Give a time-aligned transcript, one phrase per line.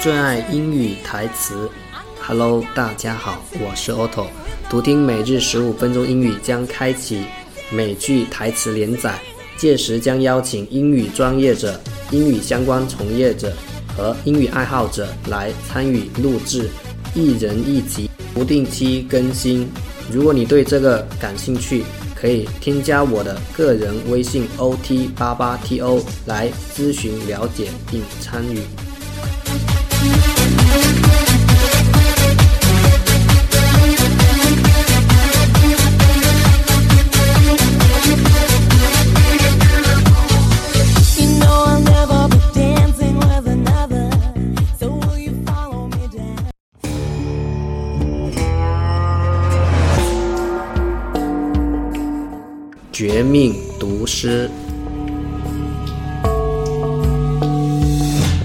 [0.00, 1.70] 最爱英语台词
[2.18, 4.28] ，Hello，大家好，我是 Otto。
[4.70, 7.24] 读听每日十五分钟英语将开启
[7.70, 9.18] 美剧台词连载，
[9.58, 11.78] 届时将邀请英语专业者、
[12.10, 13.52] 英语相关从业者
[13.94, 16.70] 和英语爱好者来参与录制，
[17.14, 19.70] 一人一集，不定期更新。
[20.10, 21.84] 如果你对这个感兴趣，
[22.20, 28.87] 可以添加我的个人微信 ot 八八 to 来咨询了解并参与。
[54.20, 54.50] 师，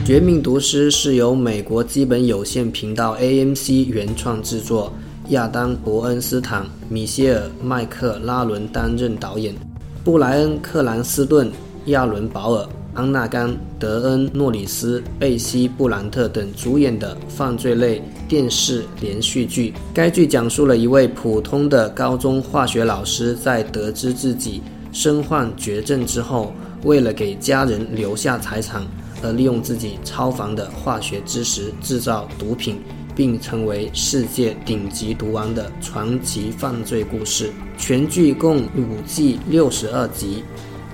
[0.05, 4.93] 《绝命毒师》是由美国基本有线频道 AMC 原创制作，
[5.29, 9.55] 亚当·伯恩斯坦、米歇尔·麦克拉伦担任导演，
[10.03, 11.51] 布莱恩·克兰斯顿、
[11.85, 12.69] 亚伦·保尔。
[12.95, 13.49] 安纳甘·
[13.79, 19.73] 德恩、诺里斯、贝西·布兰特等主演的犯罪类电视连续剧。
[19.91, 24.61] 该剧讲述了一位普通的高中化学老师，在得知自己
[24.93, 28.83] 身患绝症之后，为了给家人留下财产，
[29.21, 32.79] 而利用自己超凡的化学知识制造毒品，
[33.15, 37.51] 并成为世界顶级毒王的传奇犯罪故事。
[37.77, 40.43] 全剧共五季六十二集。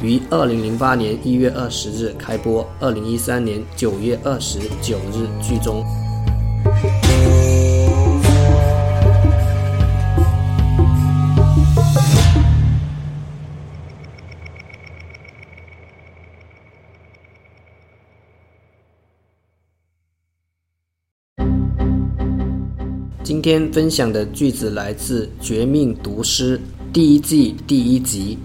[0.01, 5.83] 于二零零八年一月二十日开播，二零一三年九月二十九日剧终。
[23.29, 26.57] 今天分享的句子来自《绝命毒师》
[26.91, 28.35] 第一季第一集。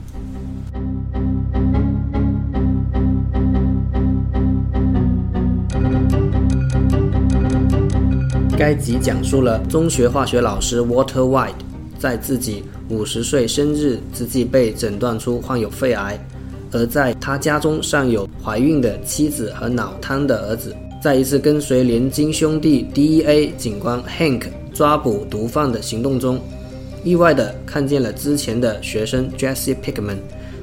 [8.59, 11.55] 该集讲述了中学化学老师 Walter White
[11.99, 16.19] 在自己五十岁生日之际被诊断出患有肺癌，
[16.73, 20.77] 而在他家中尚有怀孕的妻子和脑瘫的儿子。
[21.05, 26.41] 在一次跟随联金兄弟 DEA 警官 Hank 抓捕毒贩的行动中，
[27.05, 30.17] 意外地看见了之前的学生 Jesse Pickman，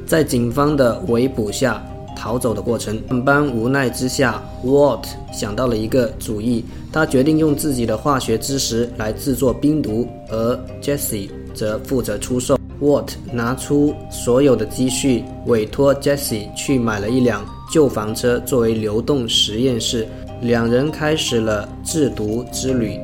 [0.04, 1.86] 在警方的围捕下。
[2.18, 6.66] 逃走的过程，万般无奈之下，Walt 想到了一个主意。
[6.92, 12.58] 他决定用自己的化学知识来制作冰毒，而 Jesse 则负责出售。
[12.82, 20.08] Walt 拿出所有的积蓄，委托 Jesse 去买了一辆旧房车作为流动实验室。
[20.42, 23.00] 两人开始了制毒之旅。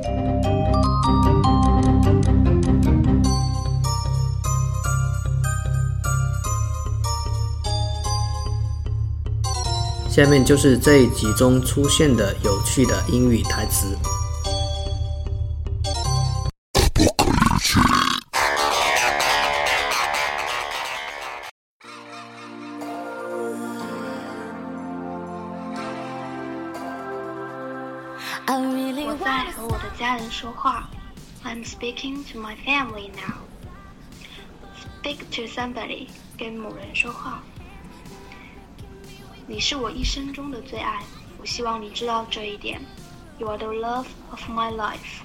[10.10, 14.17] 下面就是这一集中出现的有趣的英语台词。
[30.37, 30.89] 说话。
[31.45, 33.35] I'm speaking to my family now.
[35.03, 37.43] Speak to somebody，跟某人说话。
[39.47, 41.03] 你是我一生中的最爱，
[41.39, 42.81] 我希望你知道这一点。
[43.39, 45.23] You are the love of my life.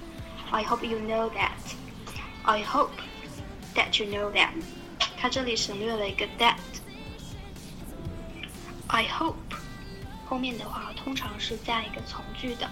[0.50, 1.52] I hope you know that.
[2.44, 2.90] I hope
[3.76, 4.50] that you know that.
[5.18, 9.36] 它这里省略了一个 that。I hope
[10.26, 12.68] 后面的话通常是加一个从句的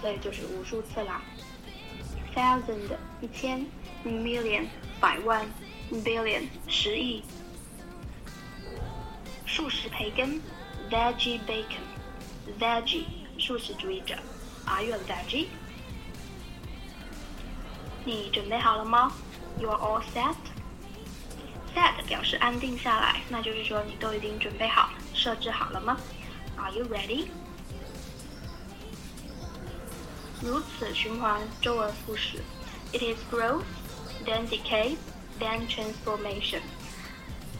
[0.00, 1.22] 所以就是无数次啦。
[2.34, 3.64] thousand 一千，
[4.04, 4.66] million
[5.00, 5.46] 百万
[5.92, 7.22] ，billion 十亿。
[9.46, 10.40] 素食培根，
[10.90, 13.04] veggie bacon，veggie
[13.38, 14.16] 素食主义者，
[14.66, 15.46] Are you a veggie？
[18.04, 19.12] 你准备好了吗？
[19.58, 25.96] You are all set。set 表示安定下来，那就是说你都已经准备好，设置好了吗？
[26.56, 27.26] Are you ready？
[30.42, 32.38] 如此循环，周而复始。
[32.92, 33.64] It is growth,
[34.24, 34.96] then decay,
[35.38, 36.60] then transformation.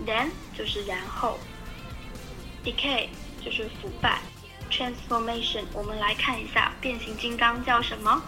[0.07, 1.39] Then 就是然后，
[2.65, 3.09] decay
[3.45, 4.21] 就是腐败，
[4.71, 8.23] transformation 我们来看一下变形金刚叫什么？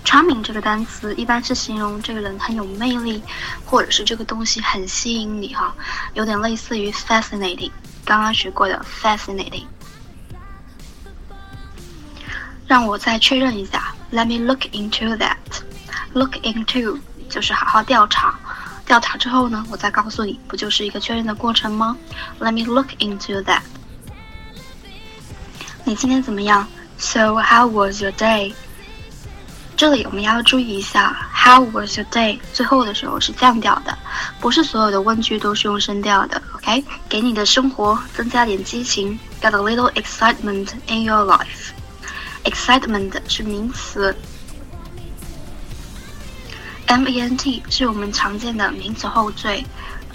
[0.05, 3.23] charming 这个单词一般是形容这个人很有魅力，
[3.65, 5.75] 或者是这个东西很吸引你哈，
[6.15, 7.71] 有点类似于 fascinating，
[8.07, 9.67] 刚刚学过的 fascinating。
[12.67, 15.37] 让我再确认一下，Let me look into that。
[16.15, 16.99] Look into
[17.29, 18.38] 就是好好调查，
[18.89, 21.95] 调查之后呢，我再告诉你，不就是一个确认的过程吗
[22.41, 23.61] ？Let me look into that。
[25.85, 28.55] 你今天怎么样？So how was your day？
[29.77, 32.41] 这里我们要注意一下，How was your day？
[32.55, 33.97] 最后的时候是降调的，
[34.41, 36.41] 不是所有的问句都是用升调的。
[36.55, 41.73] OK，给你的生活增加点激情，Get a little excitement in your life。
[42.45, 44.17] Excitement 是名词
[46.89, 49.65] ，ment 是我们常见的名词后缀。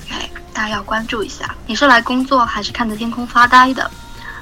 [0.02, 3.90] OK，大家要关注一下，你是来工作还是看着天空发呆的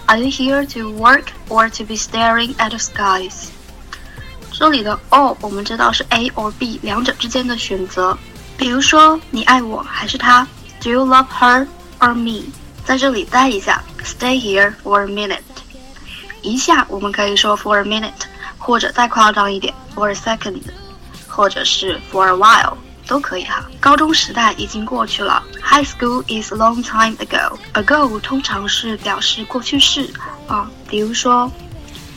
[0.07, 3.50] ？Are you here to work or to be staring at the skies？
[4.51, 8.18] 这里的 or 我们知道是 A or B 两者之间的选择。
[8.57, 10.48] 比如说，你爱我还是他
[10.81, 11.68] ？Do you love her
[12.00, 12.45] or me？
[12.86, 15.39] 在这里待一下，Stay here for a minute。
[16.42, 18.12] 一下我们可以说 for a minute，
[18.57, 20.62] 或者再夸张一点 for a second，
[21.31, 22.75] 或者是 for a while
[23.07, 23.66] 都可以哈。
[23.80, 27.57] 高中时代已经过去了，High school is a long time ago。
[27.74, 30.10] ago 通常是表示过去式
[30.48, 31.51] 啊，比如说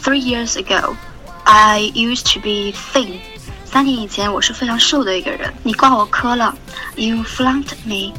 [0.03, 0.95] three years ago。
[1.47, 3.19] I used to be thin。
[3.67, 5.53] 三年以前我是非常瘦的一个人。
[5.63, 6.57] 你挂我科了
[6.97, 8.15] ，You flunked me。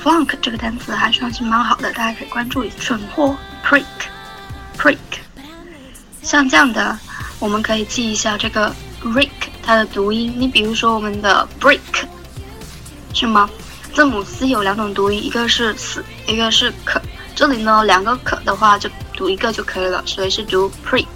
[0.00, 2.76] Flunk 这个单词还算是蛮好的，大家可以关注一下。
[2.78, 4.96] 蠢货，prick，prick。
[6.22, 6.96] 像这样的，
[7.40, 9.28] 我们可以记一下这个 rick
[9.62, 10.34] 它的读音。
[10.36, 11.78] 你比如说我们的 break，
[13.14, 13.48] 是吗？
[13.94, 17.00] 字母 C 有两种读音，一个是 s，一个是可。
[17.34, 21.06] 这里呢，两个可的话就读一个就可以了，所以是读 prick。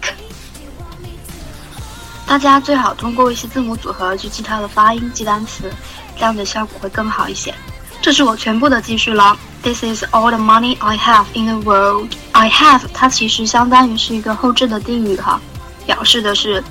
[2.27, 5.71] 大家最好通过一些字母组合去记它的发音、记单词，
[6.17, 7.55] 这样的效果会更好一些。
[8.03, 9.39] 这是我全部的记叙了。
[9.63, 12.11] This is all the money I have in the world.
[12.33, 15.41] I have 它其实相当于是一个后置的定语哈，
[15.87, 16.63] 表示的是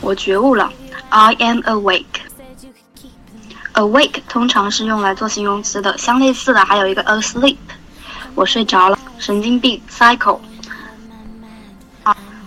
[0.00, 0.72] 我觉悟了。
[1.09, 2.21] I am awake.
[3.73, 7.57] Awake 通常是用来做形容词的，相类似的还有一个 asleep，
[8.35, 8.97] 我睡着了。
[9.17, 10.39] 神经病，psycho。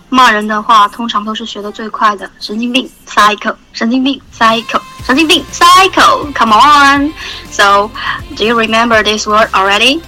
[0.07, 7.89] 骂人的话通常都是学的最快的，神经病，psycho，神经病，psycho，神经病，psycho，come on。So,
[8.35, 9.99] do you remember this word already?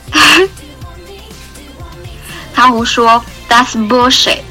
[2.53, 4.43] 他胡说，That's bullshit。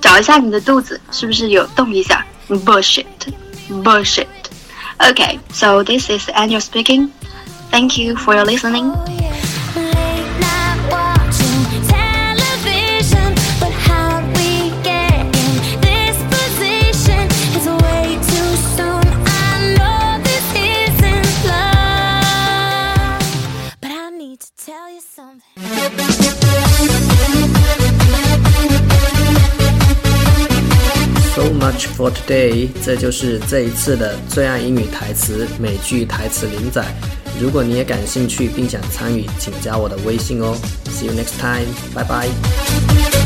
[0.00, 7.10] 找一下你的肚子是不是有动一下，bullshit，bullshit。Okay, so this is Angel speaking.
[7.70, 8.92] Thank you for your listening.
[31.87, 36.85] For today，这就是这一次的最爱英语台词美剧台词连载。
[37.39, 40.55] 如果你也感兴趣并想参与，请加我的微信哦。
[40.89, 43.18] See you next time，拜拜。